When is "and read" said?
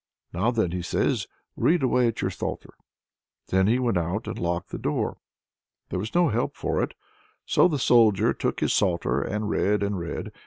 9.21-9.83, 9.83-10.31